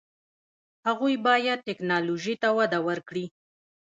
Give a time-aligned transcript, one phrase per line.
[0.87, 3.25] هغوی باید ټیکنالوژي ته وده ورکړي.